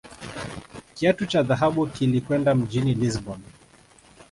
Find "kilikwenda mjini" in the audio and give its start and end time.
1.87-2.93